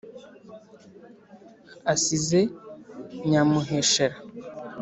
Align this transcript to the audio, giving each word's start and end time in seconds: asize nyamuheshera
asize 1.93 2.39
nyamuheshera 3.29 4.17